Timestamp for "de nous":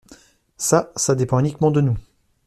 1.69-1.95